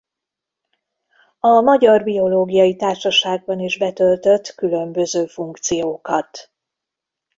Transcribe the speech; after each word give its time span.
A 1.39 1.61
Magyar 1.61 2.03
Biológiai 2.03 2.75
Társaságban 2.75 3.59
is 3.59 3.77
betöltött 3.77 4.47
különböző 4.55 5.25
funkciókat. 5.25 6.51